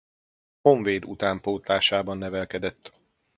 Honvéd 0.61 1.05
utánpótlásában 1.05 2.17
nevelkedett. 2.17 2.91